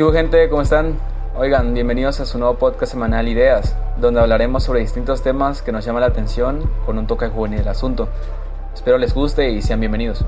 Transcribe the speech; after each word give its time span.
¿Qué 0.00 0.04
hubo 0.04 0.14
gente? 0.14 0.48
¿Cómo 0.48 0.62
están? 0.62 0.98
Oigan, 1.36 1.74
bienvenidos 1.74 2.20
a 2.20 2.24
su 2.24 2.38
nuevo 2.38 2.56
podcast 2.56 2.92
semanal 2.92 3.28
Ideas, 3.28 3.76
donde 3.98 4.18
hablaremos 4.20 4.64
sobre 4.64 4.80
distintos 4.80 5.22
temas 5.22 5.60
que 5.60 5.72
nos 5.72 5.84
llaman 5.84 6.00
la 6.00 6.06
atención 6.06 6.72
con 6.86 6.96
un 6.96 7.06
toque 7.06 7.28
juvenil 7.28 7.58
del 7.58 7.68
asunto. 7.68 8.08
Espero 8.72 8.96
les 8.96 9.12
guste 9.12 9.50
y 9.50 9.60
sean 9.60 9.78
bienvenidos. 9.78 10.24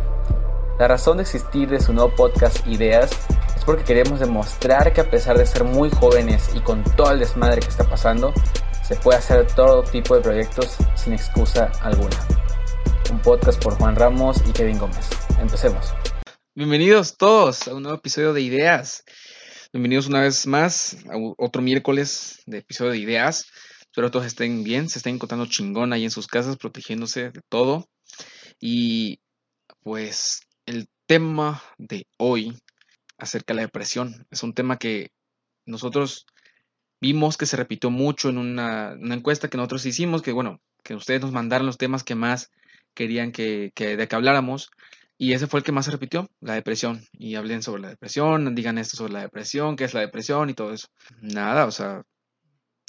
La 0.78 0.88
razón 0.88 1.16
de 1.16 1.22
existir 1.22 1.70
de 1.70 1.80
su 1.80 1.94
nuevo 1.94 2.14
podcast 2.14 2.66
Ideas 2.66 3.12
es 3.56 3.64
porque 3.64 3.82
queremos 3.82 4.20
demostrar 4.20 4.92
que 4.92 5.00
a 5.00 5.10
pesar 5.10 5.38
de 5.38 5.46
ser 5.46 5.64
muy 5.64 5.88
jóvenes 5.88 6.50
y 6.54 6.60
con 6.60 6.84
todo 6.94 7.10
el 7.12 7.20
desmadre 7.20 7.60
que 7.60 7.68
está 7.68 7.84
pasando, 7.84 8.34
se 8.82 8.96
puede 8.96 9.20
hacer 9.20 9.46
todo 9.54 9.84
tipo 9.84 10.14
de 10.14 10.20
proyectos 10.20 10.76
sin 10.96 11.14
excusa 11.14 11.72
alguna. 11.80 12.18
Un 13.10 13.20
podcast 13.20 13.64
por 13.64 13.78
Juan 13.78 13.96
Ramos 13.96 14.36
y 14.46 14.52
Kevin 14.52 14.78
Gómez. 14.78 15.08
Empecemos. 15.40 15.94
Bienvenidos 16.54 17.16
todos 17.16 17.66
a 17.68 17.74
un 17.74 17.84
nuevo 17.84 17.96
episodio 17.96 18.34
de 18.34 18.42
Ideas. 18.42 19.02
Bienvenidos 19.74 20.06
una 20.06 20.20
vez 20.20 20.46
más 20.46 20.98
a 21.08 21.14
otro 21.38 21.62
miércoles 21.62 22.42
de 22.44 22.58
episodio 22.58 22.90
de 22.90 22.98
Ideas. 22.98 23.46
Espero 23.80 24.10
todos 24.10 24.26
estén 24.26 24.64
bien, 24.64 24.90
se 24.90 24.98
estén 24.98 25.14
encontrando 25.14 25.46
chingón 25.46 25.94
ahí 25.94 26.04
en 26.04 26.10
sus 26.10 26.26
casas, 26.26 26.58
protegiéndose 26.58 27.30
de 27.30 27.40
todo. 27.48 27.88
Y 28.60 29.20
pues 29.80 30.42
el 30.66 30.88
tema 31.06 31.62
de 31.78 32.06
hoy 32.18 32.54
acerca 33.16 33.54
de 33.54 33.56
la 33.56 33.62
depresión 33.62 34.26
es 34.30 34.42
un 34.42 34.52
tema 34.52 34.76
que 34.76 35.08
nosotros 35.64 36.26
vimos 37.00 37.38
que 37.38 37.46
se 37.46 37.56
repitió 37.56 37.88
mucho 37.88 38.28
en 38.28 38.36
una, 38.36 38.92
encuesta 38.92 39.48
que 39.48 39.56
nosotros 39.56 39.86
hicimos, 39.86 40.20
que 40.20 40.32
bueno, 40.32 40.60
que 40.84 40.94
ustedes 40.94 41.22
nos 41.22 41.32
mandaron 41.32 41.66
los 41.66 41.78
temas 41.78 42.04
que 42.04 42.14
más 42.14 42.50
querían 42.92 43.32
que, 43.32 43.72
que 43.74 43.96
de 43.96 44.06
que 44.06 44.16
habláramos. 44.16 44.68
Y 45.18 45.34
ese 45.34 45.46
fue 45.46 45.60
el 45.60 45.64
que 45.64 45.72
más 45.72 45.84
se 45.84 45.90
repitió, 45.90 46.28
la 46.40 46.54
depresión. 46.54 47.04
Y 47.12 47.36
hablen 47.36 47.62
sobre 47.62 47.82
la 47.82 47.88
depresión, 47.90 48.54
digan 48.54 48.78
esto 48.78 48.96
sobre 48.96 49.12
la 49.12 49.20
depresión, 49.20 49.76
qué 49.76 49.84
es 49.84 49.94
la 49.94 50.00
depresión 50.00 50.50
y 50.50 50.54
todo 50.54 50.72
eso. 50.72 50.88
Nada, 51.20 51.66
o 51.66 51.70
sea, 51.70 52.02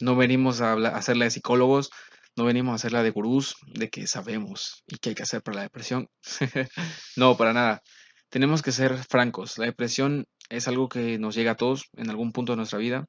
no 0.01 0.15
venimos 0.15 0.61
a, 0.61 0.73
hacerla 0.73 1.25
de 1.25 1.31
psicólogos, 1.31 1.91
no 2.35 2.45
venimos 2.45 2.71
a 2.73 2.75
hacerla 2.75 3.03
de 3.03 3.11
gurús, 3.11 3.55
de 3.67 3.89
que 3.89 4.07
sabemos 4.07 4.83
y 4.87 4.97
qué 4.97 5.09
hay 5.09 5.15
que 5.15 5.23
hacer 5.23 5.43
para 5.43 5.57
la 5.57 5.61
depresión. 5.63 6.07
no, 7.17 7.37
para 7.37 7.53
nada. 7.53 7.81
Tenemos 8.29 8.63
que 8.63 8.71
ser 8.71 8.97
francos. 8.97 9.57
La 9.59 9.65
depresión 9.65 10.25
es 10.49 10.67
algo 10.67 10.89
que 10.89 11.19
nos 11.19 11.35
llega 11.35 11.51
a 11.51 11.57
todos 11.57 11.85
en 11.93 12.09
algún 12.09 12.31
punto 12.31 12.53
de 12.53 12.57
nuestra 12.57 12.79
vida. 12.79 13.05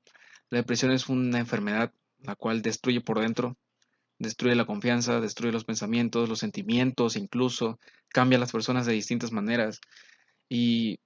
La 0.51 0.59
depresión 0.59 0.93
es 0.93 1.09
una 1.09 1.39
enfermedad 1.39 1.93
la 2.19 2.37
cual 2.37 2.63
destruye 2.63 3.01
por 3.01 3.21
dentro, 3.21 3.57
destruye 4.19 4.55
la 4.55 4.67
confianza, 4.67 5.21
destruye 5.21 5.53
los 5.53 5.65
pensamientos, 5.65 6.29
los 6.29 6.39
sentimientos, 6.39 7.17
incluso 7.17 7.79
cambia 8.09 8.37
a 8.37 8.41
las 8.41 8.53
personas 8.53 8.87
de 8.87 8.93
distintas 8.93 9.33
maneras. 9.33 9.81
Y 10.49 10.99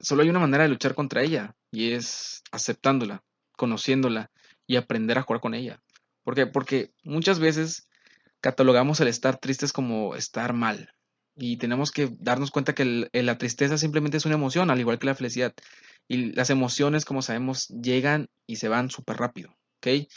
solo 0.00 0.22
hay 0.22 0.28
una 0.28 0.40
manera 0.40 0.64
de 0.64 0.70
luchar 0.70 0.94
contra 0.94 1.22
ella, 1.22 1.54
y 1.72 1.92
es 1.92 2.42
aceptándola, 2.52 3.22
conociéndola 3.56 4.30
y 4.66 4.76
aprender 4.76 5.18
a 5.18 5.22
jugar 5.22 5.40
con 5.40 5.54
ella. 5.54 5.80
¿Por 6.24 6.34
qué? 6.34 6.46
Porque 6.46 6.92
muchas 7.02 7.38
veces 7.38 7.88
catalogamos 8.40 9.00
el 9.00 9.08
estar 9.08 9.38
tristes 9.38 9.72
como 9.72 10.14
estar 10.14 10.52
mal. 10.52 10.92
Y 11.36 11.56
tenemos 11.56 11.90
que 11.90 12.10
darnos 12.18 12.50
cuenta 12.50 12.74
que 12.74 13.08
la 13.12 13.38
tristeza 13.38 13.78
simplemente 13.78 14.16
es 14.16 14.26
una 14.26 14.34
emoción, 14.34 14.70
al 14.70 14.80
igual 14.80 14.98
que 14.98 15.06
la 15.06 15.14
felicidad. 15.14 15.54
Y 16.08 16.32
las 16.32 16.50
emociones, 16.50 17.04
como 17.04 17.22
sabemos, 17.22 17.68
llegan 17.68 18.28
y 18.46 18.56
se 18.56 18.68
van 18.68 18.90
súper 18.90 19.16
rápido. 19.16 19.56
¿Ok? 19.78 20.08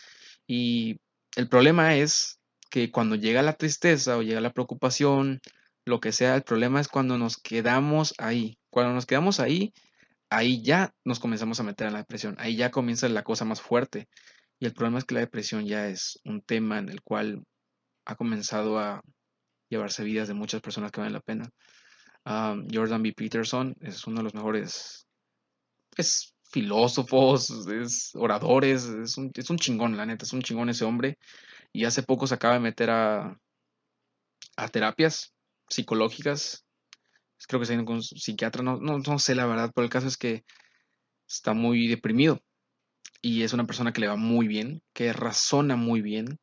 Y 0.47 0.97
el 1.35 1.49
problema 1.49 1.95
es 1.95 2.39
que 2.69 2.91
cuando 2.91 3.15
llega 3.15 3.41
la 3.41 3.53
tristeza 3.53 4.17
o 4.17 4.21
llega 4.21 4.41
la 4.41 4.53
preocupación, 4.53 5.39
lo 5.85 5.99
que 5.99 6.11
sea, 6.11 6.35
el 6.35 6.43
problema 6.43 6.79
es 6.79 6.87
cuando 6.87 7.17
nos 7.17 7.37
quedamos 7.37 8.13
ahí. 8.17 8.57
Cuando 8.69 8.93
nos 8.93 9.05
quedamos 9.05 9.39
ahí, 9.39 9.73
ahí 10.29 10.63
ya 10.63 10.93
nos 11.03 11.19
comenzamos 11.19 11.59
a 11.59 11.63
meter 11.63 11.87
en 11.87 11.93
la 11.93 11.99
depresión. 11.99 12.35
Ahí 12.39 12.55
ya 12.55 12.71
comienza 12.71 13.07
la 13.09 13.23
cosa 13.23 13.45
más 13.45 13.61
fuerte. 13.61 14.07
Y 14.59 14.65
el 14.65 14.73
problema 14.73 14.99
es 14.99 15.05
que 15.05 15.15
la 15.15 15.21
depresión 15.21 15.65
ya 15.65 15.87
es 15.87 16.19
un 16.23 16.41
tema 16.41 16.79
en 16.79 16.89
el 16.89 17.01
cual 17.01 17.43
ha 18.05 18.15
comenzado 18.15 18.79
a 18.79 19.01
llevarse 19.69 20.03
vidas 20.03 20.27
de 20.27 20.33
muchas 20.33 20.61
personas 20.61 20.91
que 20.91 21.01
valen 21.01 21.13
la 21.13 21.21
pena. 21.21 21.49
Jordan 22.25 23.03
B. 23.03 23.13
Peterson 23.13 23.75
es 23.81 24.07
uno 24.07 24.17
de 24.17 24.23
los 24.23 24.33
mejores 24.33 25.03
es 25.97 26.33
filósofos, 26.53 27.49
es 27.67 28.11
oradores, 28.13 28.85
es 28.85 29.17
un, 29.17 29.31
es 29.33 29.49
un 29.49 29.57
chingón, 29.57 29.97
la 29.97 30.05
neta, 30.05 30.23
es 30.23 30.33
un 30.33 30.43
chingón 30.43 30.69
ese 30.69 30.85
hombre. 30.85 31.17
Y 31.73 31.85
hace 31.85 32.03
poco 32.03 32.27
se 32.27 32.35
acaba 32.35 32.53
de 32.53 32.59
meter 32.59 32.91
a, 32.91 33.39
a 34.55 34.67
terapias 34.69 35.33
psicológicas. 35.67 36.63
Creo 37.47 37.59
que 37.59 37.65
se 37.65 37.73
viene 37.73 37.85
con 37.85 37.95
un 37.95 38.03
psiquiatra, 38.03 38.63
no, 38.63 38.77
no, 38.77 39.19
sé 39.19 39.35
la 39.35 39.47
verdad, 39.47 39.71
pero 39.73 39.83
el 39.83 39.91
caso 39.91 40.07
es 40.07 40.15
que 40.15 40.43
está 41.27 41.53
muy 41.53 41.87
deprimido. 41.87 42.39
Y 43.21 43.41
es 43.43 43.53
una 43.53 43.65
persona 43.65 43.91
que 43.91 44.01
le 44.01 44.07
va 44.07 44.15
muy 44.15 44.47
bien, 44.47 44.83
que 44.93 45.11
razona 45.11 45.75
muy 45.75 46.01
bien. 46.01 46.37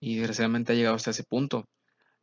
Y 0.00 0.16
desgraciadamente 0.16 0.72
ha 0.72 0.76
llegado 0.76 0.96
hasta 0.96 1.12
ese 1.12 1.24
punto. 1.24 1.68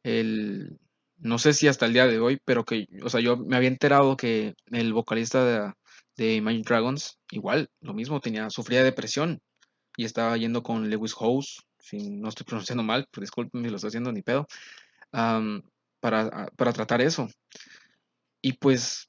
El, 0.03 0.79
no 1.17 1.39
sé 1.39 1.53
si 1.53 1.67
hasta 1.69 1.85
el 1.85 1.93
día 1.93 2.07
de 2.07 2.19
hoy, 2.19 2.39
pero 2.45 2.65
que, 2.65 2.87
o 3.03 3.09
sea, 3.09 3.21
yo 3.21 3.37
me 3.37 3.55
había 3.55 3.69
enterado 3.69 4.17
que 4.17 4.55
el 4.71 4.93
vocalista 4.93 5.45
de, 5.45 5.73
de 6.17 6.35
Imagine 6.35 6.63
Dragons, 6.63 7.19
igual, 7.31 7.69
lo 7.81 7.93
mismo, 7.93 8.19
tenía, 8.19 8.49
sufría 8.49 8.79
de 8.79 8.85
depresión 8.85 9.41
y 9.97 10.05
estaba 10.05 10.37
yendo 10.37 10.63
con 10.63 10.89
Lewis 10.89 11.15
House 11.15 11.65
si 11.85 12.09
no 12.09 12.29
estoy 12.29 12.45
pronunciando 12.45 12.83
mal, 12.83 13.07
pues 13.11 13.23
disculpen 13.23 13.63
si 13.63 13.69
lo 13.69 13.75
estoy 13.75 13.89
haciendo 13.89 14.11
ni 14.11 14.23
pedo, 14.23 14.47
para, 15.11 16.47
para 16.55 16.73
tratar 16.73 17.01
eso. 17.01 17.27
Y 18.41 18.53
pues 18.53 19.05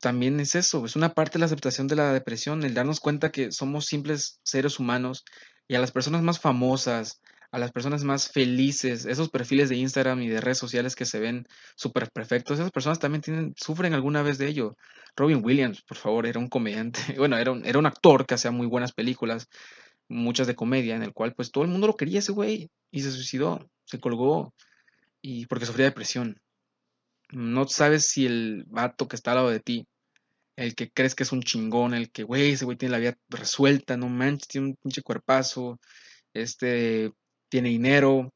también 0.00 0.40
es 0.40 0.54
eso, 0.54 0.84
es 0.84 0.96
una 0.96 1.14
parte 1.14 1.34
de 1.34 1.40
la 1.40 1.46
aceptación 1.46 1.86
de 1.86 1.96
la 1.96 2.12
depresión, 2.12 2.64
el 2.64 2.74
darnos 2.74 3.00
cuenta 3.00 3.30
que 3.30 3.52
somos 3.52 3.86
simples 3.86 4.40
seres 4.42 4.78
humanos 4.78 5.24
y 5.68 5.74
a 5.74 5.80
las 5.80 5.92
personas 5.92 6.22
más 6.22 6.40
famosas, 6.40 7.20
a 7.54 7.58
las 7.58 7.70
personas 7.70 8.02
más 8.02 8.32
felices, 8.32 9.06
esos 9.06 9.30
perfiles 9.30 9.68
de 9.68 9.76
Instagram 9.76 10.20
y 10.22 10.28
de 10.28 10.40
redes 10.40 10.58
sociales 10.58 10.96
que 10.96 11.04
se 11.04 11.20
ven 11.20 11.46
súper 11.76 12.10
perfectos, 12.10 12.58
esas 12.58 12.72
personas 12.72 12.98
también 12.98 13.54
sufren 13.56 13.94
alguna 13.94 14.22
vez 14.22 14.38
de 14.38 14.48
ello. 14.48 14.76
Robin 15.14 15.40
Williams, 15.40 15.80
por 15.82 15.96
favor, 15.96 16.26
era 16.26 16.40
un 16.40 16.48
comediante, 16.48 16.98
bueno, 17.16 17.38
era 17.38 17.52
un, 17.52 17.64
era 17.64 17.78
un 17.78 17.86
actor 17.86 18.26
que 18.26 18.34
hacía 18.34 18.50
muy 18.50 18.66
buenas 18.66 18.92
películas, 18.92 19.46
muchas 20.08 20.48
de 20.48 20.56
comedia, 20.56 20.96
en 20.96 21.04
el 21.04 21.12
cual 21.12 21.32
pues 21.32 21.52
todo 21.52 21.62
el 21.62 21.70
mundo 21.70 21.86
lo 21.86 21.96
quería 21.96 22.18
ese 22.18 22.32
güey 22.32 22.70
y 22.90 23.02
se 23.02 23.12
suicidó, 23.12 23.70
se 23.84 24.00
colgó 24.00 24.52
y 25.22 25.46
porque 25.46 25.66
sufría 25.66 25.86
depresión. 25.86 26.40
No 27.30 27.68
sabes 27.68 28.08
si 28.08 28.26
el 28.26 28.64
vato 28.66 29.06
que 29.06 29.14
está 29.14 29.30
al 29.30 29.36
lado 29.36 29.50
de 29.50 29.60
ti, 29.60 29.86
el 30.56 30.74
que 30.74 30.90
crees 30.90 31.14
que 31.14 31.22
es 31.22 31.30
un 31.30 31.42
chingón, 31.42 31.94
el 31.94 32.10
que, 32.10 32.24
güey, 32.24 32.50
ese 32.50 32.64
güey 32.64 32.76
tiene 32.76 32.92
la 32.92 32.98
vida 32.98 33.16
resuelta, 33.28 33.96
no 33.96 34.08
manches, 34.08 34.48
tiene 34.48 34.66
un 34.68 34.76
pinche 34.82 35.02
cuerpazo, 35.02 35.78
este, 36.32 37.12
tiene 37.54 37.68
dinero, 37.68 38.32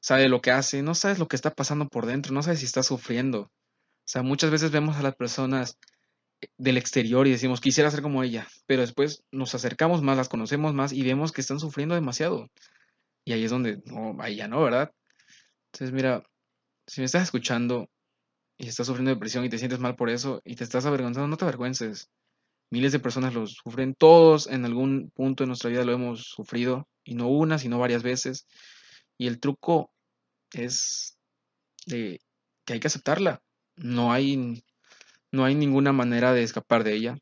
sabe 0.00 0.28
lo 0.28 0.40
que 0.40 0.50
hace, 0.50 0.82
no 0.82 0.96
sabes 0.96 1.20
lo 1.20 1.28
que 1.28 1.36
está 1.36 1.54
pasando 1.54 1.86
por 1.86 2.04
dentro, 2.04 2.34
no 2.34 2.42
sabes 2.42 2.58
si 2.58 2.64
está 2.64 2.82
sufriendo. 2.82 3.42
O 3.42 3.50
sea, 4.06 4.24
muchas 4.24 4.50
veces 4.50 4.72
vemos 4.72 4.96
a 4.96 5.04
las 5.04 5.14
personas 5.14 5.78
del 6.58 6.76
exterior 6.76 7.28
y 7.28 7.30
decimos, 7.30 7.60
quisiera 7.60 7.92
ser 7.92 8.02
como 8.02 8.24
ella, 8.24 8.48
pero 8.66 8.80
después 8.80 9.22
nos 9.30 9.54
acercamos 9.54 10.02
más, 10.02 10.16
las 10.16 10.28
conocemos 10.28 10.74
más 10.74 10.92
y 10.92 11.04
vemos 11.04 11.30
que 11.30 11.42
están 11.42 11.60
sufriendo 11.60 11.94
demasiado. 11.94 12.48
Y 13.24 13.34
ahí 13.34 13.44
es 13.44 13.52
donde, 13.52 13.80
no, 13.84 14.16
ahí 14.18 14.34
ya 14.34 14.48
no, 14.48 14.60
¿verdad? 14.64 14.90
Entonces, 15.72 15.94
mira, 15.94 16.24
si 16.88 17.02
me 17.02 17.04
estás 17.04 17.22
escuchando 17.22 17.88
y 18.58 18.66
estás 18.66 18.88
sufriendo 18.88 19.12
depresión 19.12 19.44
y 19.44 19.48
te 19.48 19.58
sientes 19.58 19.78
mal 19.78 19.94
por 19.94 20.10
eso 20.10 20.40
y 20.44 20.56
te 20.56 20.64
estás 20.64 20.86
avergonzando, 20.86 21.28
no 21.28 21.36
te 21.36 21.44
avergüences. 21.44 22.10
Miles 22.72 22.90
de 22.90 22.98
personas 22.98 23.32
lo 23.32 23.46
sufren, 23.46 23.94
todos 23.94 24.48
en 24.48 24.64
algún 24.64 25.12
punto 25.14 25.44
de 25.44 25.46
nuestra 25.46 25.70
vida 25.70 25.84
lo 25.84 25.92
hemos 25.92 26.24
sufrido, 26.24 26.88
y 27.10 27.14
no 27.16 27.26
una, 27.26 27.58
sino 27.58 27.80
varias 27.80 28.04
veces. 28.04 28.46
Y 29.18 29.26
el 29.26 29.40
truco 29.40 29.92
es 30.52 31.18
de 31.86 32.20
que 32.64 32.74
hay 32.74 32.80
que 32.80 32.86
aceptarla. 32.86 33.42
No 33.74 34.12
hay 34.12 34.62
no 35.32 35.44
hay 35.44 35.56
ninguna 35.56 35.92
manera 35.92 36.32
de 36.32 36.44
escapar 36.44 36.84
de 36.84 36.94
ella, 36.94 37.18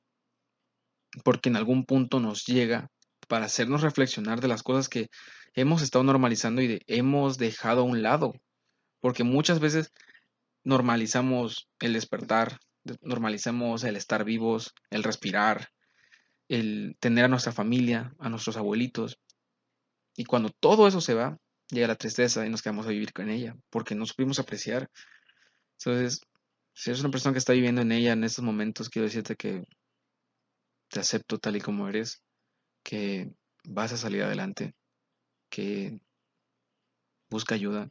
porque 1.25 1.49
en 1.49 1.57
algún 1.57 1.85
punto 1.87 2.21
nos 2.21 2.45
llega 2.45 2.91
para 3.29 3.47
hacernos 3.47 3.81
reflexionar 3.81 4.41
de 4.43 4.49
las 4.49 4.63
cosas 4.63 4.89
que 4.91 5.09
hemos 5.55 5.81
estado 5.81 6.05
normalizando 6.05 6.61
y 6.61 6.83
hemos 6.87 7.39
dejado 7.39 7.81
a 7.81 7.85
un 7.85 8.03
lado, 8.03 8.35
porque 9.01 9.25
muchas 9.25 9.59
veces 9.59 9.93
normalizamos 10.65 11.69
el 11.81 11.95
despertar, 11.95 12.59
normalizamos 13.01 13.85
el 13.85 13.97
estar 13.97 14.25
vivos, 14.25 14.75
el 14.91 15.03
respirar, 15.03 15.69
el 16.49 16.97
tener 17.01 17.25
a 17.25 17.29
nuestra 17.29 17.53
familia, 17.53 18.15
a 18.19 18.29
nuestros 18.29 18.57
abuelitos, 18.59 19.19
y 20.19 20.25
cuando 20.25 20.51
todo 20.51 20.89
eso 20.89 21.01
se 21.01 21.15
va, 21.15 21.39
llega 21.71 21.87
la 21.87 21.95
tristeza 21.95 22.45
y 22.45 22.51
nos 22.51 22.61
quedamos 22.61 22.87
a 22.87 22.91
vivir 22.91 23.13
con 23.13 23.31
ella, 23.31 23.57
porque 23.71 23.95
no 23.95 24.05
supimos 24.05 24.41
apreciar. 24.41 24.91
Entonces, 25.79 26.23
si 26.75 26.91
eres 26.91 27.01
una 27.03 27.13
persona 27.13 27.35
que 27.35 27.39
está 27.39 27.53
viviendo 27.53 27.83
en 27.83 27.93
ella 27.93 28.15
en 28.15 28.25
estos 28.25 28.45
momentos, 28.45 28.91
quiero 28.91 29.07
decirte 29.07 29.37
que 29.37 29.63
te 30.89 30.99
acepto 30.99 31.39
tal 31.39 31.55
y 31.55 31.61
como 31.61 31.89
eres, 31.89 32.21
que 32.83 33.31
vas 33.63 33.93
a 33.93 33.97
salir 33.97 34.25
adelante, 34.25 34.75
que 35.51 36.01
busca 37.31 37.55
ayuda. 37.55 37.89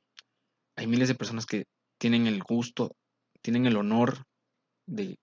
Hay 0.75 0.85
miles 0.85 1.07
de 1.07 1.15
personas 1.15 1.45
que 1.45 1.63
tienen 1.97 2.27
el 2.27 2.43
gusto, 2.43 2.93
tienen 3.41 3.65
el 3.67 3.77
honor 3.77 4.25
de 4.85 5.17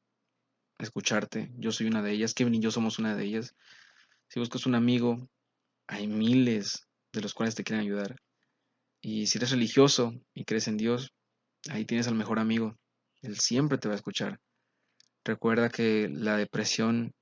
escucharte. 0.78 1.52
Yo 1.58 1.70
soy 1.70 1.86
una 1.86 2.00
de 2.00 2.12
ellas, 2.12 2.32
Kevin 2.32 2.54
y 2.54 2.60
yo 2.60 2.70
somos 2.70 2.98
una 2.98 3.14
de 3.14 3.24
ellas. 3.24 3.54
Si 4.28 4.40
buscas 4.40 4.64
un 4.64 4.74
amigo, 4.74 5.28
hay 5.86 6.06
miles 6.06 6.88
de 7.14 7.22
los 7.22 7.32
cuales 7.32 7.54
te 7.54 7.64
quieren 7.64 7.84
ayudar. 7.84 8.16
Y 9.00 9.26
si 9.26 9.38
eres 9.38 9.50
religioso 9.50 10.12
y 10.34 10.44
crees 10.44 10.68
en 10.68 10.76
Dios, 10.76 11.12
ahí 11.70 11.84
tienes 11.84 12.08
al 12.08 12.14
mejor 12.14 12.38
amigo. 12.38 12.76
Él 13.22 13.38
siempre 13.38 13.78
te 13.78 13.88
va 13.88 13.94
a 13.94 13.96
escuchar. 13.96 14.40
Recuerda 15.24 15.70
que 15.70 16.08
la 16.10 16.36
depresión 16.36 17.12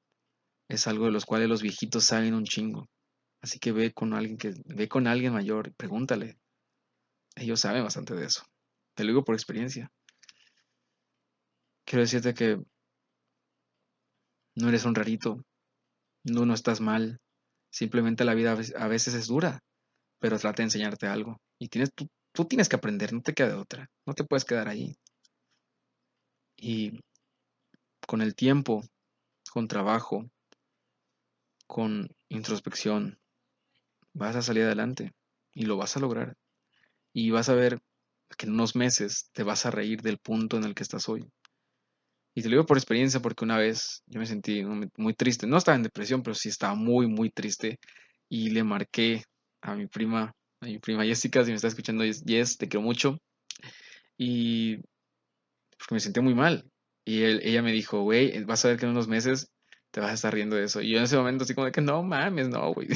es 0.68 0.86
algo 0.86 1.06
de 1.06 1.12
los 1.12 1.24
cuales 1.24 1.48
los 1.48 1.62
viejitos 1.62 2.04
saben 2.04 2.34
un 2.34 2.44
chingo. 2.44 2.88
Así 3.40 3.58
que 3.58 3.72
ve 3.72 3.92
con 3.92 4.14
alguien 4.14 4.38
que 4.38 4.54
ve 4.64 4.88
con 4.88 5.06
alguien 5.06 5.32
mayor 5.32 5.68
y 5.68 5.72
pregúntale. 5.72 6.38
Ellos 7.36 7.60
saben 7.60 7.84
bastante 7.84 8.14
de 8.14 8.26
eso. 8.26 8.44
Te 8.94 9.04
lo 9.04 9.08
digo 9.08 9.24
por 9.24 9.34
experiencia. 9.34 9.90
Quiero 11.84 12.02
decirte 12.02 12.34
que 12.34 12.58
no 14.54 14.68
eres 14.68 14.84
un 14.84 14.94
rarito, 14.94 15.44
no, 16.24 16.46
no 16.46 16.54
estás 16.54 16.80
mal, 16.80 17.20
simplemente 17.70 18.24
la 18.24 18.34
vida 18.34 18.56
a 18.76 18.88
veces 18.88 19.14
es 19.14 19.26
dura, 19.26 19.62
pero 20.22 20.38
trata 20.38 20.58
de 20.58 20.68
enseñarte 20.68 21.08
algo. 21.08 21.40
Y 21.58 21.68
tienes, 21.68 21.92
tú, 21.92 22.08
tú 22.32 22.44
tienes 22.44 22.68
que 22.68 22.76
aprender, 22.76 23.12
no 23.12 23.22
te 23.22 23.34
queda 23.34 23.58
otra, 23.60 23.90
no 24.06 24.14
te 24.14 24.22
puedes 24.22 24.44
quedar 24.44 24.68
ahí. 24.68 24.94
Y 26.56 27.00
con 28.06 28.22
el 28.22 28.36
tiempo, 28.36 28.84
con 29.52 29.66
trabajo, 29.66 30.30
con 31.66 32.08
introspección, 32.28 33.18
vas 34.14 34.36
a 34.36 34.42
salir 34.42 34.62
adelante 34.62 35.12
y 35.54 35.64
lo 35.64 35.76
vas 35.76 35.96
a 35.96 36.00
lograr. 36.00 36.36
Y 37.12 37.32
vas 37.32 37.48
a 37.48 37.54
ver 37.54 37.80
que 38.38 38.46
en 38.46 38.52
unos 38.52 38.76
meses 38.76 39.28
te 39.32 39.42
vas 39.42 39.66
a 39.66 39.72
reír 39.72 40.02
del 40.02 40.18
punto 40.18 40.56
en 40.56 40.62
el 40.62 40.76
que 40.76 40.84
estás 40.84 41.08
hoy. 41.08 41.28
Y 42.36 42.42
te 42.42 42.48
lo 42.48 42.54
digo 42.54 42.66
por 42.66 42.78
experiencia 42.78 43.18
porque 43.18 43.44
una 43.44 43.58
vez 43.58 44.04
yo 44.06 44.20
me 44.20 44.26
sentí 44.26 44.62
muy 44.96 45.14
triste. 45.14 45.48
No 45.48 45.56
estaba 45.56 45.74
en 45.74 45.82
depresión, 45.82 46.22
pero 46.22 46.36
sí 46.36 46.48
estaba 46.48 46.76
muy, 46.76 47.08
muy 47.08 47.30
triste. 47.30 47.80
Y 48.28 48.50
le 48.50 48.62
marqué 48.62 49.24
a 49.62 49.74
mi 49.74 49.86
prima, 49.86 50.32
a 50.60 50.66
mi 50.66 50.78
prima 50.78 51.04
Jessica, 51.04 51.44
si 51.44 51.50
me 51.50 51.56
está 51.56 51.68
escuchando, 51.68 52.04
Jess, 52.04 52.58
te 52.58 52.68
quiero 52.68 52.82
mucho. 52.82 53.18
Y 54.18 54.76
porque 55.78 55.94
me 55.94 56.00
sentí 56.00 56.20
muy 56.20 56.34
mal. 56.34 56.68
Y 57.04 57.24
ella 57.24 57.62
me 57.62 57.72
dijo, 57.72 58.02
güey, 58.02 58.44
vas 58.44 58.64
a 58.64 58.68
ver 58.68 58.78
que 58.78 58.84
en 58.84 58.92
unos 58.92 59.08
meses 59.08 59.48
te 59.90 60.00
vas 60.00 60.10
a 60.10 60.14
estar 60.14 60.32
riendo 60.32 60.56
de 60.56 60.64
eso. 60.64 60.80
Y 60.80 60.90
yo 60.90 60.98
en 60.98 61.04
ese 61.04 61.16
momento 61.16 61.44
así 61.44 61.54
como 61.54 61.66
de 61.66 61.72
que 61.72 61.80
no 61.80 62.02
mames, 62.02 62.48
no, 62.48 62.72
güey. 62.72 62.88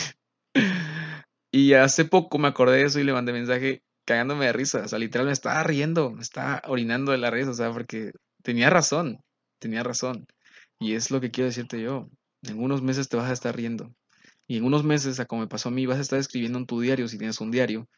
y 1.53 1.73
hace 1.75 2.05
poco 2.05 2.39
me 2.39 2.49
acordé 2.49 2.79
de 2.79 2.85
eso 2.85 3.01
y 3.01 3.05
le 3.05 3.13
mandé 3.13 3.33
mensaje 3.33 3.83
cagándome 4.07 4.47
de 4.47 4.53
risa. 4.53 4.83
O 4.85 4.89
sea, 4.89 4.99
literal 4.99 5.27
me 5.27 5.33
estaba 5.33 5.63
riendo, 5.65 6.11
me 6.11 6.23
estaba 6.23 6.63
orinando 6.67 7.13
de 7.13 7.19
la 7.19 7.31
risa, 7.31 7.51
o 7.51 7.55
sea, 7.55 7.73
porque 7.73 8.13
tenía 8.43 8.71
razón, 8.71 9.21
tenía 9.59 9.83
razón. 9.83 10.27
Y 10.79 10.95
es 10.95 11.11
lo 11.11 11.21
que 11.21 11.31
quiero 11.31 11.49
decirte 11.49 11.81
yo. 11.81 12.09
En 12.43 12.63
unos 12.63 12.83
meses 12.83 13.09
te 13.09 13.17
vas 13.17 13.29
a 13.29 13.33
estar 13.33 13.57
riendo. 13.57 13.93
Y 14.47 14.59
en 14.59 14.65
unos 14.65 14.85
meses, 14.85 15.19
a 15.21 15.27
como 15.27 15.43
me 15.43 15.49
pasó 15.49 15.69
a 15.69 15.73
mí, 15.73 15.87
vas 15.87 15.99
a 15.99 16.03
estar 16.03 16.19
escribiendo 16.19 16.59
en 16.59 16.67
tu 16.67 16.81
diario, 16.81 17.09
si 17.09 17.19
tienes 17.19 17.41
un 17.41 17.51
diario, 17.51 17.89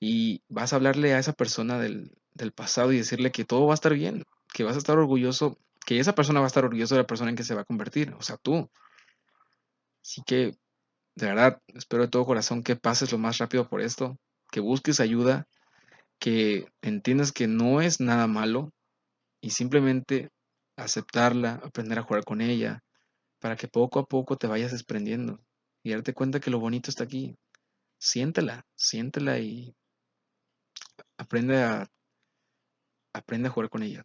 y 0.00 0.42
vas 0.48 0.72
a 0.72 0.76
hablarle 0.76 1.14
a 1.14 1.18
esa 1.18 1.32
persona 1.32 1.78
del, 1.78 2.12
del 2.34 2.52
pasado 2.52 2.92
y 2.92 2.98
decirle 2.98 3.30
que 3.32 3.44
todo 3.44 3.66
va 3.66 3.72
a 3.72 3.74
estar 3.74 3.94
bien, 3.94 4.24
que 4.52 4.64
vas 4.64 4.76
a 4.76 4.78
estar 4.78 4.98
orgulloso, 4.98 5.58
que 5.84 5.98
esa 5.98 6.14
persona 6.14 6.40
va 6.40 6.46
a 6.46 6.48
estar 6.48 6.64
orgullosa 6.64 6.94
de 6.94 7.02
la 7.02 7.06
persona 7.06 7.30
en 7.30 7.36
que 7.36 7.44
se 7.44 7.54
va 7.54 7.62
a 7.62 7.66
convertir, 7.66 8.14
o 8.18 8.22
sea, 8.22 8.36
tú. 8.36 8.70
Así 10.02 10.22
que, 10.26 10.56
de 11.14 11.26
verdad, 11.26 11.60
espero 11.68 12.04
de 12.04 12.08
todo 12.08 12.24
corazón 12.24 12.62
que 12.62 12.76
pases 12.76 13.12
lo 13.12 13.18
más 13.18 13.38
rápido 13.38 13.68
por 13.68 13.80
esto, 13.80 14.18
que 14.50 14.60
busques 14.60 15.00
ayuda, 15.00 15.46
que 16.18 16.66
entiendas 16.82 17.32
que 17.32 17.46
no 17.46 17.80
es 17.80 18.00
nada 18.00 18.26
malo 18.26 18.72
y 19.40 19.50
simplemente 19.50 20.30
aceptarla, 20.76 21.60
aprender 21.64 21.98
a 21.98 22.02
jugar 22.02 22.24
con 22.24 22.40
ella, 22.40 22.82
para 23.40 23.56
que 23.56 23.68
poco 23.68 23.98
a 23.98 24.06
poco 24.06 24.36
te 24.36 24.46
vayas 24.46 24.72
desprendiendo 24.72 25.40
y 25.82 25.90
darte 25.92 26.14
cuenta 26.14 26.40
que 26.40 26.50
lo 26.50 26.60
bonito 26.60 26.90
está 26.90 27.04
aquí. 27.04 27.36
Siéntela, 27.98 28.66
siéntela 28.76 29.38
y 29.38 29.74
aprende 31.16 31.62
a 31.62 31.88
aprende 33.12 33.48
a 33.48 33.50
jugar 33.50 33.70
con 33.70 33.82
ella. 33.82 34.04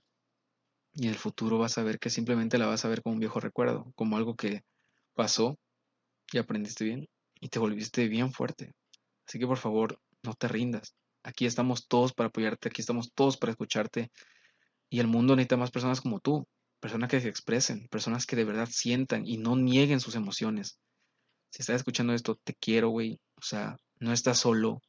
Y 0.93 1.05
en 1.05 1.11
el 1.11 1.17
futuro 1.17 1.57
vas 1.59 1.77
a 1.77 1.83
ver 1.83 1.99
que 1.99 2.09
simplemente 2.09 2.57
la 2.57 2.67
vas 2.67 2.83
a 2.85 2.89
ver 2.89 3.01
como 3.01 3.13
un 3.13 3.19
viejo 3.19 3.39
recuerdo, 3.39 3.91
como 3.95 4.17
algo 4.17 4.35
que 4.35 4.63
pasó 5.13 5.57
y 6.31 6.37
aprendiste 6.39 6.83
bien 6.83 7.07
y 7.39 7.49
te 7.49 7.59
volviste 7.59 8.07
bien 8.07 8.33
fuerte. 8.33 8.73
Así 9.27 9.39
que 9.39 9.47
por 9.47 9.57
favor, 9.57 9.99
no 10.23 10.33
te 10.33 10.47
rindas. 10.47 10.95
Aquí 11.23 11.45
estamos 11.45 11.87
todos 11.87 12.13
para 12.13 12.29
apoyarte, 12.29 12.69
aquí 12.69 12.81
estamos 12.81 13.11
todos 13.13 13.37
para 13.37 13.51
escucharte. 13.51 14.11
Y 14.89 14.99
el 14.99 15.07
mundo 15.07 15.35
necesita 15.35 15.57
más 15.57 15.71
personas 15.71 16.01
como 16.01 16.19
tú, 16.19 16.47
personas 16.79 17.09
que 17.09 17.19
se 17.19 17.29
expresen, 17.29 17.87
personas 17.89 18.25
que 18.25 18.35
de 18.35 18.45
verdad 18.45 18.69
sientan 18.71 19.27
y 19.27 19.37
no 19.37 19.55
nieguen 19.55 19.99
sus 19.99 20.15
emociones. 20.15 20.79
Si 21.49 21.61
estás 21.61 21.77
escuchando 21.77 22.13
esto, 22.13 22.35
te 22.35 22.53
quiero, 22.53 22.89
güey. 22.89 23.19
O 23.35 23.41
sea, 23.41 23.77
no 23.99 24.13
estás 24.13 24.39
solo. 24.39 24.81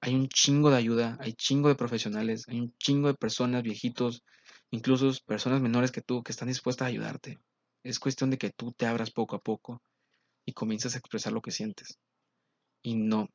Hay 0.00 0.14
un 0.14 0.28
chingo 0.28 0.70
de 0.70 0.76
ayuda, 0.76 1.16
hay 1.20 1.32
chingo 1.32 1.68
de 1.68 1.74
profesionales, 1.74 2.44
hay 2.48 2.60
un 2.60 2.74
chingo 2.78 3.08
de 3.08 3.14
personas, 3.14 3.62
viejitos, 3.62 4.22
incluso 4.70 5.10
personas 5.26 5.60
menores 5.60 5.90
que 5.90 6.02
tú, 6.02 6.22
que 6.22 6.32
están 6.32 6.48
dispuestas 6.48 6.86
a 6.86 6.88
ayudarte. 6.88 7.38
Es 7.82 7.98
cuestión 7.98 8.30
de 8.30 8.38
que 8.38 8.50
tú 8.50 8.72
te 8.72 8.86
abras 8.86 9.10
poco 9.10 9.36
a 9.36 9.40
poco 9.40 9.82
y 10.44 10.52
comiences 10.52 10.94
a 10.94 10.98
expresar 10.98 11.32
lo 11.32 11.42
que 11.42 11.50
sientes. 11.50 11.98
Y 12.82 12.94
no, 12.94 13.28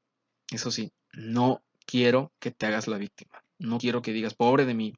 eso 0.51 0.71
sí, 0.71 0.91
no 1.13 1.63
quiero 1.85 2.31
que 2.39 2.51
te 2.51 2.65
hagas 2.65 2.87
la 2.87 2.97
víctima. 2.97 3.43
No 3.59 3.77
quiero 3.77 4.01
que 4.01 4.13
digas, 4.13 4.35
pobre 4.35 4.65
de 4.65 4.73
mí. 4.73 4.93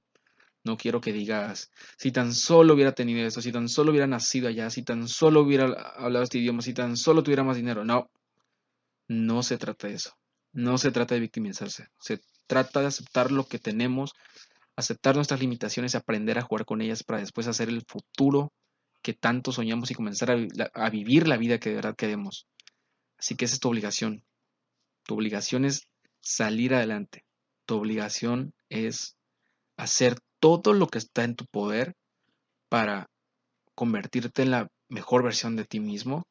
No 0.65 0.77
quiero 0.77 0.99
que 0.99 1.13
digas, 1.13 1.71
si 1.95 2.11
tan 2.11 2.33
solo 2.33 2.73
hubiera 2.73 2.91
tenido 2.93 3.25
eso, 3.25 3.39
si 3.39 3.51
tan 3.51 3.69
solo 3.69 3.91
hubiera 3.91 4.07
nacido 4.07 4.47
allá, 4.47 4.71
si 4.71 4.81
tan 4.81 5.07
solo 5.07 5.41
hubiera 5.41 5.65
hablado 5.65 6.23
este 6.23 6.39
idioma, 6.39 6.63
si 6.63 6.73
tan 6.73 6.97
solo 6.97 7.21
tuviera 7.21 7.43
más 7.43 7.55
dinero. 7.55 7.85
No, 7.85 8.09
no 9.07 9.43
se 9.43 9.59
trata 9.59 9.87
de 9.87 9.93
eso. 9.93 10.17
No 10.53 10.79
se 10.79 10.91
trata 10.91 11.13
de 11.13 11.21
victimizarse. 11.21 11.89
Se 11.99 12.19
trata 12.47 12.81
de 12.81 12.87
aceptar 12.87 13.31
lo 13.31 13.47
que 13.47 13.59
tenemos, 13.59 14.13
aceptar 14.75 15.15
nuestras 15.15 15.39
limitaciones, 15.39 15.93
aprender 15.93 16.39
a 16.39 16.41
jugar 16.41 16.65
con 16.65 16.81
ellas 16.81 17.03
para 17.03 17.19
después 17.19 17.47
hacer 17.47 17.69
el 17.69 17.83
futuro 17.87 18.51
que 19.03 19.13
tanto 19.13 19.51
soñamos 19.51 19.91
y 19.91 19.93
comenzar 19.93 20.31
a, 20.31 20.37
a 20.73 20.89
vivir 20.89 21.27
la 21.27 21.37
vida 21.37 21.59
que 21.59 21.69
de 21.69 21.75
verdad 21.75 21.95
queremos. 21.95 22.47
Así 23.19 23.35
que 23.35 23.45
esa 23.45 23.53
es 23.53 23.59
tu 23.59 23.69
obligación. 23.69 24.23
Tu 25.03 25.13
obligación 25.13 25.63
es 25.63 25.87
salir 26.21 26.73
adelante. 26.73 27.23
Tu 27.67 27.75
obligación 27.75 28.55
es 28.69 29.15
hacer 29.77 30.17
todo 30.39 30.73
lo 30.73 30.87
que 30.87 30.97
está 30.97 31.23
en 31.23 31.35
tu 31.35 31.45
poder 31.45 31.93
para 32.69 33.07
convertirte 33.75 34.41
en 34.43 34.51
la 34.51 34.67
mejor 34.89 35.23
versión 35.23 35.55
de 35.55 35.65
ti 35.65 35.79
mismo 35.79 36.23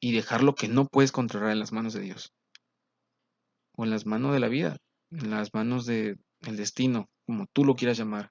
y 0.00 0.12
dejar 0.12 0.42
lo 0.42 0.54
que 0.54 0.68
no 0.68 0.86
puedes 0.86 1.12
controlar 1.12 1.52
en 1.52 1.58
las 1.58 1.72
manos 1.72 1.92
de 1.92 2.00
Dios 2.00 2.32
o 3.76 3.84
en 3.84 3.90
las 3.90 4.06
manos 4.06 4.32
de 4.32 4.40
la 4.40 4.48
vida, 4.48 4.76
en 5.10 5.30
las 5.30 5.54
manos 5.54 5.86
del 5.86 6.16
destino, 6.40 7.08
como 7.26 7.46
tú 7.52 7.64
lo 7.64 7.76
quieras 7.76 7.98
llamar. 7.98 8.30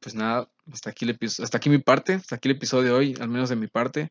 Pues 0.00 0.14
nada, 0.14 0.50
hasta 0.72 0.90
aquí, 0.90 1.06
hasta 1.42 1.56
aquí 1.56 1.70
mi 1.70 1.78
parte, 1.78 2.14
hasta 2.14 2.36
aquí 2.36 2.48
el 2.48 2.56
episodio 2.56 2.84
de 2.84 2.90
hoy, 2.92 3.14
al 3.20 3.28
menos 3.28 3.48
de 3.48 3.56
mi 3.56 3.68
parte. 3.68 4.10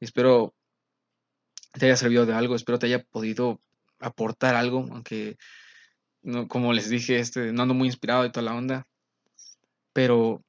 Espero 0.00 0.54
te 1.72 1.86
haya 1.86 1.96
servido 1.96 2.26
de 2.26 2.34
algo, 2.34 2.56
espero 2.56 2.78
te 2.78 2.86
haya 2.86 3.02
podido 3.04 3.60
aportar 4.00 4.56
algo, 4.56 4.86
aunque 4.90 5.36
no, 6.22 6.48
como 6.48 6.72
les 6.72 6.88
dije, 6.90 7.18
este, 7.18 7.52
no 7.52 7.62
ando 7.62 7.74
muy 7.74 7.88
inspirado 7.88 8.22
de 8.22 8.30
toda 8.30 8.44
la 8.44 8.54
onda, 8.54 8.86
pero 9.92 10.42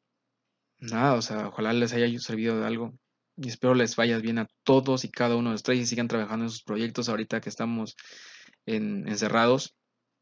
nada, 0.79 1.13
o 1.15 1.21
sea, 1.21 1.47
ojalá 1.47 1.73
les 1.73 1.93
haya 1.93 2.07
servido 2.19 2.59
de 2.59 2.65
algo 2.65 2.93
y 3.37 3.47
espero 3.47 3.73
les 3.73 3.95
vaya 3.95 4.19
bien 4.19 4.39
a 4.39 4.47
todos 4.63 5.03
y 5.03 5.09
cada 5.09 5.35
uno 5.35 5.49
de 5.49 5.55
ustedes 5.55 5.79
y 5.79 5.85
sigan 5.85 6.07
trabajando 6.07 6.45
en 6.45 6.51
sus 6.51 6.63
proyectos 6.63 7.09
ahorita 7.09 7.41
que 7.41 7.49
estamos 7.49 7.95
en, 8.65 9.07
encerrados. 9.07 9.75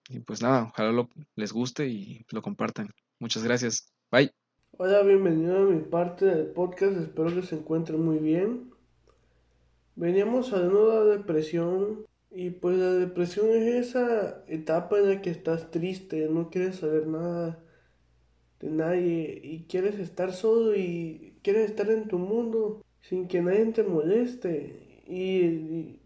Y 0.08 0.20
pues 0.20 0.42
nada, 0.42 0.70
ojalá 0.72 1.08
les 1.36 1.52
guste 1.52 1.88
y 1.88 2.26
lo 2.32 2.42
compartan. 2.42 2.90
Muchas 3.20 3.44
gracias. 3.44 3.92
Bye. 4.12 4.32
Hola, 4.78 5.04
bienvenido 5.04 5.58
a 5.58 5.66
mi 5.66 5.82
parte 5.82 6.26
del 6.26 6.48
podcast. 6.48 6.98
Espero 6.98 7.34
que 7.34 7.44
se 7.44 7.56
encuentren 7.56 8.04
muy 8.04 8.20
bien. 8.20 8.72
Veníamos 9.96 10.54
a 10.54 10.60
de 10.60 11.18
depresión 11.18 12.06
y 12.32 12.52
pues 12.52 12.78
la 12.78 12.94
depresión 12.94 13.50
es 13.50 13.88
esa 13.88 14.44
etapa 14.48 15.00
en 15.00 15.10
la 15.10 15.22
que 15.22 15.32
estás 15.32 15.72
triste, 15.72 16.28
no 16.30 16.50
quieres 16.50 16.78
saber 16.78 17.08
nada 17.08 17.64
de 18.60 18.70
nadie 18.70 19.40
y 19.44 19.66
quieres 19.68 20.00
estar 20.00 20.34
solo 20.34 20.76
y 20.76 21.36
quieres 21.44 21.70
estar 21.70 21.90
en 21.90 22.08
tu 22.08 22.20
mundo 22.20 22.84
sin 23.02 23.28
que 23.28 23.42
nadie 23.42 23.66
te 23.68 23.84
moleste 23.84 25.04
y, 25.08 26.00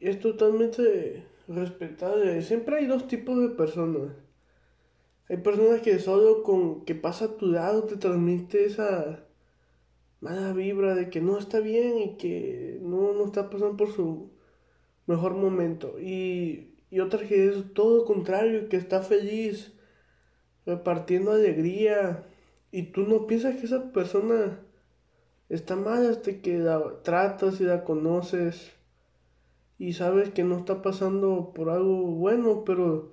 es 0.00 0.20
totalmente 0.20 1.24
respetable. 1.48 2.42
Siempre 2.42 2.76
hay 2.76 2.86
dos 2.86 3.08
tipos 3.08 3.40
de 3.40 3.48
personas. 3.48 4.12
Hay 5.28 5.38
personas 5.38 5.80
que 5.80 5.98
solo 5.98 6.44
con 6.44 6.84
que 6.84 6.94
pasa 6.94 7.26
a 7.26 7.36
tu 7.36 7.46
lado 7.46 7.84
te 7.84 7.96
transmite 7.96 8.64
esa 8.64 9.26
mala 10.20 10.52
vibra 10.52 10.94
de 10.94 11.10
que 11.10 11.20
no 11.20 11.38
está 11.38 11.60
bien 11.60 11.98
y 11.98 12.16
que 12.16 12.78
no, 12.82 13.12
no 13.12 13.26
está 13.26 13.50
pasando 13.50 13.76
por 13.76 13.92
su 13.92 14.30
mejor 15.08 15.34
momento. 15.34 15.98
Y, 15.98 16.76
y 16.90 17.00
otra 17.00 17.26
que 17.26 17.48
es 17.48 17.74
todo 17.74 18.04
contrario, 18.04 18.68
que 18.68 18.76
está 18.76 19.02
feliz, 19.02 19.72
repartiendo 20.64 21.32
alegría, 21.32 22.24
y 22.70 22.84
tú 22.92 23.02
no 23.02 23.26
piensas 23.26 23.56
que 23.56 23.66
esa 23.66 23.90
persona 23.92 24.60
está 25.48 25.74
mal 25.74 26.06
hasta 26.06 26.40
que 26.40 26.58
la 26.58 27.02
tratas 27.02 27.60
y 27.60 27.64
la 27.64 27.82
conoces 27.84 28.72
y 29.78 29.94
sabes 29.94 30.30
que 30.30 30.44
no 30.44 30.58
está 30.58 30.82
pasando 30.82 31.52
por 31.54 31.70
algo 31.70 32.02
bueno, 32.02 32.64
pero 32.64 33.12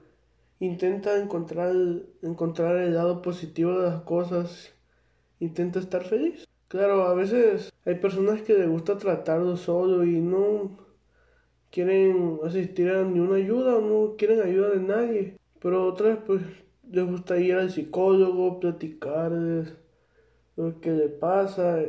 intenta 0.59 1.17
encontrar, 1.17 1.73
encontrar 2.21 2.77
el 2.77 2.95
lado 2.95 3.21
positivo 3.21 3.79
de 3.79 3.89
las 3.89 4.01
cosas, 4.01 4.73
intenta 5.39 5.79
estar 5.79 6.03
feliz. 6.03 6.45
Claro, 6.67 7.03
a 7.03 7.13
veces 7.13 7.71
hay 7.85 7.95
personas 7.95 8.41
que 8.41 8.55
les 8.55 8.67
gusta 8.67 8.97
tratarlo 8.97 9.55
solo 9.57 10.03
y 10.03 10.19
no 10.19 10.84
quieren 11.75 12.39
asistir 12.45 12.89
a 12.89 13.03
ni 13.03 13.19
una 13.19 13.35
ayuda 13.35 13.81
no 13.81 14.15
quieren 14.17 14.39
ayuda 14.41 14.69
de 14.69 14.79
nadie, 14.79 15.37
pero 15.59 15.85
otras 15.85 16.19
pues 16.25 16.41
les 16.89 17.05
gusta 17.05 17.37
ir 17.37 17.55
al 17.55 17.69
psicólogo, 17.69 18.61
platicar 18.61 19.33
lo 20.55 20.79
que 20.79 20.91
le 20.91 21.09
pasa 21.09 21.83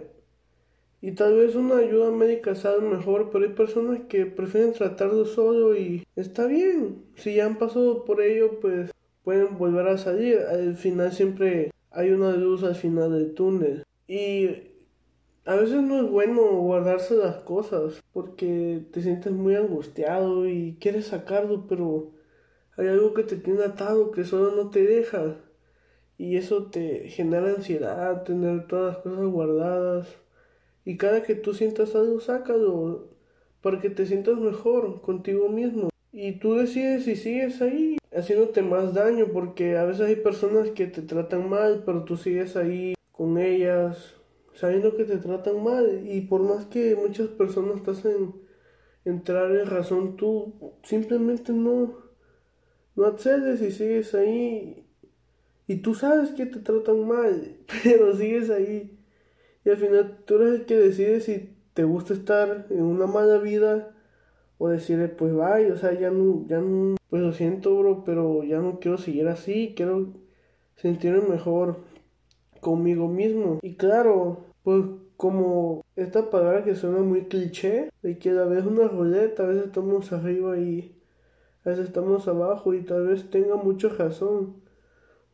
y 1.01 1.13
tal 1.13 1.37
vez 1.37 1.55
una 1.55 1.77
ayuda 1.77 2.11
médica 2.11 2.57
sea 2.57 2.79
mejor, 2.79 3.31
pero 3.31 3.45
hay 3.45 3.53
personas 3.53 4.01
que 4.09 4.27
prefieren 4.27 4.73
tratarlo 4.73 5.25
solo 5.25 5.77
y 5.77 6.05
está 6.17 6.47
bien. 6.49 7.05
Si 7.15 7.37
ya 7.37 7.47
han 7.47 7.59
pasado 7.59 8.05
por 8.05 8.21
ello, 8.21 8.59
pues 8.59 8.91
pueden 9.23 9.57
volver 9.57 9.87
a 9.87 9.99
salir. 9.99 10.39
Al 10.51 10.75
final 10.75 11.13
siempre 11.13 11.71
hay 11.93 12.11
una 12.11 12.33
luz 12.33 12.65
al 12.65 12.75
final 12.75 13.13
del 13.13 13.35
túnel. 13.35 13.85
Y 14.09 14.49
a 15.47 15.55
veces 15.55 15.81
no 15.81 16.01
es 16.01 16.11
bueno 16.11 16.43
guardarse 16.43 17.15
las 17.15 17.37
cosas 17.37 18.03
porque 18.13 18.83
te 18.93 19.01
sientes 19.01 19.33
muy 19.33 19.55
angustiado 19.55 20.49
y 20.49 20.77
quieres 20.81 21.07
sacarlo, 21.07 21.67
pero 21.69 22.11
hay 22.77 22.89
algo 22.89 23.15
que 23.15 23.23
te 23.23 23.37
tiene 23.37 23.63
atado 23.63 24.11
que 24.11 24.25
solo 24.25 24.51
no 24.57 24.71
te 24.71 24.83
deja. 24.85 25.37
Y 26.19 26.37
eso 26.37 26.67
te 26.67 27.09
genera 27.11 27.51
ansiedad, 27.51 28.25
tener 28.25 28.67
todas 28.67 28.97
las 28.97 29.03
cosas 29.05 29.27
guardadas. 29.27 30.09
Y 30.85 30.97
cada 30.97 31.23
que 31.23 31.37
tú 31.37 31.55
sientas 31.55 31.95
algo, 31.95 32.19
sácalo 32.19 33.09
para 33.63 33.81
que 33.81 33.91
te 33.91 34.05
sientas 34.05 34.39
mejor 34.39 35.01
contigo 35.01 35.49
mismo. 35.49 35.91
Y 36.13 36.41
tú 36.41 36.55
decides 36.55 37.05
si 37.05 37.15
sigues 37.15 37.63
ahí 37.63 37.99
haciéndote 38.13 38.63
más 38.63 38.95
daño 38.95 39.27
porque 39.33 39.77
a 39.77 39.85
veces 39.85 40.09
hay 40.09 40.17
personas 40.17 40.71
que 40.71 40.87
te 40.87 41.03
tratan 41.03 41.49
mal, 41.49 41.85
pero 41.87 42.03
tú 42.03 42.17
sigues 42.17 42.57
ahí 42.57 42.95
con 43.13 43.39
ellas 43.39 44.17
sabiendo 44.57 44.97
que 44.97 45.05
te 45.05 45.19
tratan 45.19 45.63
mal. 45.63 46.03
Y 46.07 46.23
por 46.23 46.43
más 46.43 46.67
que 46.67 46.97
muchas 46.97 47.29
personas 47.29 47.83
te 47.83 47.93
hacen 47.93 48.35
entrar 49.05 49.55
en 49.55 49.67
razón, 49.67 50.17
tú 50.17 50.75
simplemente 50.83 51.53
no, 51.53 51.95
no 52.97 53.07
accedes 53.07 53.63
y 53.63 53.71
sigues 53.71 54.15
ahí. 54.15 54.85
Y 55.69 55.77
tú 55.77 55.95
sabes 55.95 56.31
que 56.31 56.47
te 56.47 56.61
tratan 56.61 57.07
mal, 57.07 57.59
pero 57.85 58.17
sigues 58.17 58.51
ahí. 58.51 58.99
Y 59.65 59.71
al 59.71 59.77
final 59.77 60.19
tú 60.25 60.37
eres 60.37 60.61
el 60.61 60.67
que 60.67 60.77
decide 60.77 61.21
si 61.21 61.57
te 61.75 61.85
gusta 61.85 62.15
estar 62.15 62.67
en 62.71 62.83
una 62.83 63.07
mala 63.07 63.39
vida 63.39 63.95
o 64.59 64.69
decirle, 64.69 65.09
pues 65.09 65.35
vaya, 65.35 65.75
o 65.75 65.77
sea, 65.77 65.93
ya 65.93 66.11
no, 66.11 66.47
ya 66.47 66.61
no, 66.61 66.97
pues 67.11 67.21
lo 67.21 67.33
siento, 67.33 67.77
bro, 67.79 68.05
pero 68.05 68.43
ya 68.45 68.61
no 68.61 68.81
quiero 68.81 68.97
seguir 68.97 69.29
así, 69.29 69.75
quiero 69.77 70.15
sentirme 70.77 71.21
mejor 71.29 71.81
conmigo 72.67 73.07
mismo. 73.07 73.61
Y 73.63 73.77
claro, 73.77 74.39
pues 74.65 74.83
como 75.17 75.85
esta 75.95 76.31
palabra 76.31 76.65
que 76.65 76.75
suena 76.75 76.99
muy 76.99 77.27
cliché, 77.27 77.91
de 78.03 78.19
que 78.19 78.31
a 78.31 78.45
veces 78.45 78.67
una 78.67 78.89
ruleta, 78.89 79.45
a 79.45 79.47
veces 79.47 79.67
estamos 79.67 80.13
arriba 80.13 80.59
y 80.59 80.93
a 81.65 81.71
veces 81.71 81.87
estamos 81.87 82.27
abajo 82.27 82.75
y 82.75 82.83
tal 82.83 83.07
vez 83.07 83.31
tenga 83.31 83.55
mucha 83.55 83.89
razón. 83.89 84.57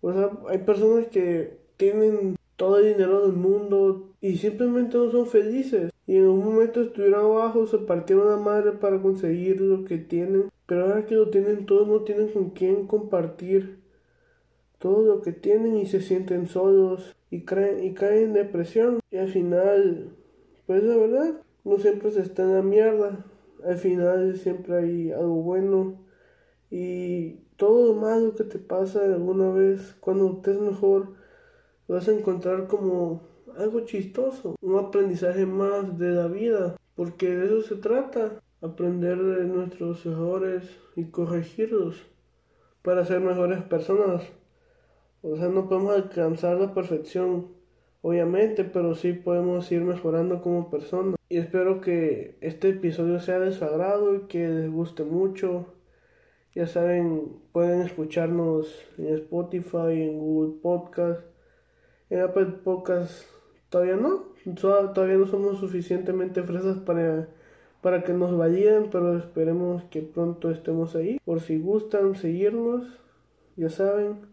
O 0.02 0.12
sea, 0.12 0.30
hay 0.50 0.58
personas 0.58 1.06
que 1.06 1.56
tienen 1.78 2.36
todo 2.56 2.76
el 2.78 2.92
dinero 2.92 3.22
del 3.22 3.32
mundo 3.32 4.10
y 4.20 4.36
simplemente 4.36 4.98
no 4.98 5.10
son 5.10 5.26
felices. 5.26 5.90
Y 6.06 6.16
en 6.16 6.28
un 6.28 6.44
momento 6.44 6.82
estuvieron 6.82 7.24
abajo, 7.24 7.66
se 7.66 7.78
partieron 7.78 8.28
la 8.28 8.36
madre 8.36 8.72
para 8.72 9.00
conseguir 9.00 9.62
lo 9.62 9.86
que 9.86 9.96
tienen, 9.96 10.50
pero 10.66 10.82
ahora 10.82 11.06
que 11.06 11.14
lo 11.14 11.30
tienen 11.30 11.64
todo, 11.64 11.86
no 11.86 12.00
tienen 12.02 12.28
con 12.28 12.50
quién 12.50 12.86
compartir 12.86 13.78
todo 14.78 15.02
lo 15.02 15.22
que 15.22 15.32
tienen 15.32 15.78
y 15.78 15.86
se 15.86 16.02
sienten 16.02 16.46
solos 16.46 17.14
y, 17.32 17.46
caen, 17.46 17.82
y 17.82 17.94
caen 17.94 18.24
en 18.24 18.32
depresión. 18.34 19.00
Y 19.10 19.16
al 19.16 19.28
final, 19.28 20.14
pues 20.66 20.84
la 20.84 20.96
verdad, 20.96 21.40
no 21.64 21.78
siempre 21.78 22.10
se 22.10 22.20
está 22.20 22.42
en 22.42 22.54
la 22.54 22.62
mierda. 22.62 23.24
Al 23.64 23.78
final 23.78 24.36
siempre 24.36 24.76
hay 24.76 25.12
algo 25.12 25.42
bueno. 25.42 26.04
Y 26.70 27.36
todo 27.56 27.94
lo 27.94 28.00
malo 28.00 28.34
que 28.34 28.44
te 28.44 28.58
pasa 28.58 29.02
alguna 29.02 29.50
vez, 29.50 29.96
cuando 30.00 30.30
estés 30.30 30.60
mejor, 30.60 31.14
vas 31.88 32.06
a 32.06 32.12
encontrar 32.12 32.66
como 32.66 33.22
algo 33.56 33.80
chistoso, 33.80 34.56
un 34.60 34.78
aprendizaje 34.78 35.46
más 35.46 35.98
de 35.98 36.10
la 36.10 36.26
vida, 36.26 36.76
porque 36.94 37.34
de 37.34 37.46
eso 37.46 37.62
se 37.62 37.76
trata, 37.76 38.42
aprender 38.60 39.16
de 39.22 39.44
nuestros 39.46 40.04
errores 40.04 40.64
y 40.96 41.06
corregirlos 41.06 41.96
para 42.82 43.06
ser 43.06 43.20
mejores 43.20 43.62
personas. 43.62 44.22
O 45.22 45.36
sea, 45.36 45.48
no 45.48 45.68
podemos 45.68 45.94
alcanzar 45.94 46.56
la 46.58 46.74
perfección, 46.74 47.48
obviamente, 48.02 48.64
pero 48.64 48.94
sí 48.94 49.12
podemos 49.12 49.70
ir 49.72 49.82
mejorando 49.82 50.42
como 50.42 50.70
personas. 50.70 51.16
Y 51.28 51.38
espero 51.38 51.80
que 51.80 52.36
este 52.40 52.70
episodio 52.70 53.20
sea 53.20 53.38
de 53.38 53.52
su 53.52 53.64
agrado 53.64 54.14
y 54.14 54.20
que 54.22 54.48
les 54.48 54.70
guste 54.70 55.04
mucho. 55.04 55.66
Ya 56.54 56.66
saben, 56.66 57.38
pueden 57.52 57.82
escucharnos 57.82 58.68
en 58.98 59.14
Spotify, 59.14 60.02
en 60.02 60.18
Google 60.18 60.60
Podcast 60.60 61.22
en 62.12 62.20
Apple 62.20 62.44
Podcast 62.62 63.24
todavía 63.70 63.96
no. 63.96 64.24
Todavía 64.54 65.16
no 65.16 65.26
somos 65.26 65.58
suficientemente 65.60 66.42
fresas 66.42 66.76
para, 66.76 67.30
para 67.80 68.04
que 68.04 68.12
nos 68.12 68.36
validen, 68.36 68.90
pero 68.90 69.16
esperemos 69.16 69.84
que 69.84 70.02
pronto 70.02 70.50
estemos 70.50 70.94
ahí. 70.94 71.18
Por 71.24 71.40
si 71.40 71.58
gustan 71.58 72.14
seguirnos, 72.14 72.84
ya 73.56 73.70
saben, 73.70 74.26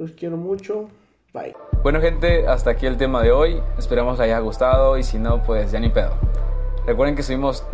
los 0.00 0.12
quiero 0.12 0.38
mucho. 0.38 0.88
Bye. 1.34 1.54
Bueno 1.82 2.00
gente, 2.00 2.48
hasta 2.48 2.70
aquí 2.70 2.86
el 2.86 2.96
tema 2.96 3.22
de 3.22 3.32
hoy. 3.32 3.60
Esperamos 3.78 4.14
les 4.14 4.22
haya 4.22 4.38
gustado 4.38 4.96
y 4.96 5.02
si 5.02 5.18
no, 5.18 5.42
pues 5.42 5.70
ya 5.70 5.78
ni 5.78 5.90
pedo. 5.90 6.14
Recuerden 6.86 7.14
que 7.14 7.22
subimos 7.22 7.64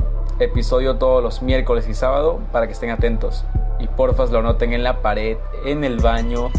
episodio 0.40 0.96
todos 0.96 1.22
los 1.22 1.40
miércoles 1.40 1.88
y 1.88 1.94
sábado 1.94 2.40
para 2.50 2.66
que 2.66 2.72
estén 2.72 2.90
atentos. 2.90 3.44
Y 3.78 3.86
porfas 3.86 4.32
lo 4.32 4.40
anoten 4.40 4.72
en 4.72 4.82
la 4.82 5.02
pared, 5.02 5.36
en 5.64 5.84
el 5.84 6.00
baño, 6.00 6.50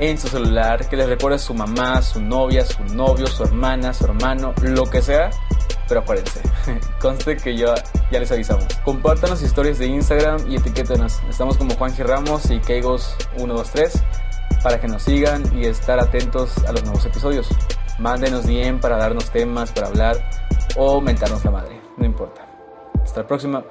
en 0.00 0.18
su 0.18 0.26
celular, 0.26 0.88
que 0.88 0.96
les 0.96 1.08
recuerde 1.08 1.38
su 1.38 1.54
mamá, 1.54 2.02
su 2.02 2.20
novia, 2.20 2.64
su 2.64 2.82
novio, 2.92 3.28
su 3.28 3.44
hermana, 3.44 3.94
su 3.94 4.06
hermano, 4.06 4.54
lo 4.62 4.86
que 4.86 5.02
sea. 5.02 5.30
Pero 5.86 6.00
acuérdense, 6.00 6.40
conste 7.00 7.36
que 7.36 7.56
ya, 7.56 7.74
ya 8.10 8.18
les 8.18 8.32
avisamos. 8.32 8.66
Compartan 8.84 9.30
las 9.30 9.42
historias 9.42 9.78
de 9.78 9.86
Instagram 9.86 10.50
y 10.50 10.56
etiquétenos. 10.56 11.20
Estamos 11.30 11.56
como 11.56 11.76
Juanji 11.76 12.02
Ramos 12.02 12.50
y 12.50 12.58
Keigos123 12.58 14.02
para 14.62 14.80
que 14.80 14.88
nos 14.88 15.02
sigan 15.02 15.42
y 15.56 15.66
estar 15.66 15.98
atentos 15.98 16.56
a 16.64 16.72
los 16.72 16.82
nuevos 16.84 17.04
episodios. 17.04 17.48
Mándenos 17.98 18.46
bien 18.46 18.80
para 18.80 18.96
darnos 18.96 19.30
temas 19.30 19.72
para 19.72 19.88
hablar 19.88 20.16
o 20.76 21.00
mentarnos 21.00 21.44
la 21.44 21.50
madre, 21.50 21.80
no 21.96 22.06
importa. 22.06 22.46
Hasta 23.02 23.22
la 23.22 23.26
próxima. 23.26 23.64